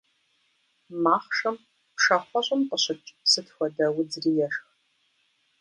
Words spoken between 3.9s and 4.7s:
удзри ешх.